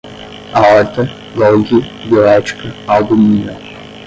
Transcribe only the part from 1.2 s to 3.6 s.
golgi, bioética, albumina